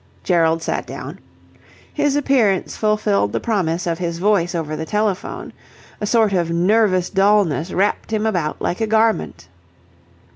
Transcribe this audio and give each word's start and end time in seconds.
Gerald 0.23 0.63
sat 0.63 0.87
down. 0.87 1.19
His 1.93 2.15
appearance 2.15 2.75
fulfilled 2.75 3.33
the 3.33 3.39
promise 3.39 3.85
of 3.85 3.99
his 3.99 4.17
voice 4.17 4.55
over 4.55 4.75
the 4.75 4.83
telephone. 4.83 5.53
A 6.01 6.07
sort 6.07 6.33
of 6.33 6.49
nervous 6.49 7.11
dullness 7.11 7.71
wrapped 7.71 8.11
him 8.11 8.25
about 8.25 8.59
like 8.59 8.81
a 8.81 8.87
garment. 8.87 9.47